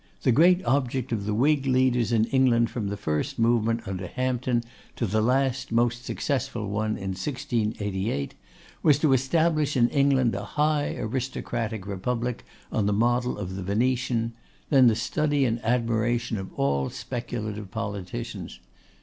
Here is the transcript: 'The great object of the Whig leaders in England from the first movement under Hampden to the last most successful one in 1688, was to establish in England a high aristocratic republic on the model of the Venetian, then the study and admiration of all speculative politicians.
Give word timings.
'The 0.23 0.31
great 0.31 0.65
object 0.65 1.11
of 1.11 1.27
the 1.27 1.33
Whig 1.35 1.67
leaders 1.67 2.11
in 2.11 2.25
England 2.29 2.71
from 2.71 2.87
the 2.87 2.97
first 2.97 3.37
movement 3.37 3.87
under 3.87 4.07
Hampden 4.07 4.63
to 4.95 5.05
the 5.05 5.21
last 5.21 5.71
most 5.71 6.05
successful 6.05 6.67
one 6.71 6.97
in 6.97 7.09
1688, 7.11 8.33
was 8.81 8.97
to 8.97 9.13
establish 9.13 9.77
in 9.77 9.87
England 9.89 10.33
a 10.33 10.43
high 10.57 10.95
aristocratic 10.95 11.85
republic 11.85 12.43
on 12.71 12.87
the 12.87 12.91
model 12.93 13.37
of 13.37 13.55
the 13.55 13.61
Venetian, 13.61 14.33
then 14.71 14.87
the 14.87 14.95
study 14.95 15.45
and 15.45 15.63
admiration 15.63 16.39
of 16.39 16.51
all 16.55 16.89
speculative 16.89 17.69
politicians. 17.69 18.59